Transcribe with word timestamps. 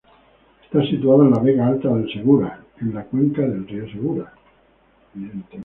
Está 0.65 0.83
situada 0.87 1.23
en 1.25 1.29
la 1.29 1.43
Vega 1.43 1.67
Alta 1.67 1.89
del 1.93 2.11
Segura, 2.11 2.59
en 2.79 2.95
la 2.95 3.05
cuenca 3.05 3.43
del 3.43 3.67
río 3.67 3.85
Segura. 3.91 4.33